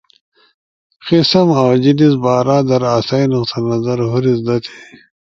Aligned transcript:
قسم 1.07 1.47
اؤ 1.59 1.67
جنس 1.83 2.15
بارا 2.23 2.57
در 2.69 2.81
آسئی 2.95 3.25
نقطہ 3.33 3.59
نظر 3.71 3.97
ہور 4.09 4.23
ازدا 4.31 4.55
تھی۔ 4.65 4.77